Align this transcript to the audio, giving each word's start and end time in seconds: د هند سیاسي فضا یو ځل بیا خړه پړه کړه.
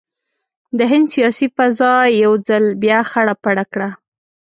د 0.77 0.79
هند 0.91 1.05
سیاسي 1.15 1.47
فضا 1.55 1.93
یو 2.23 2.33
ځل 2.47 2.63
بیا 2.83 2.99
خړه 3.09 3.35
پړه 3.43 3.65
کړه. 3.73 3.89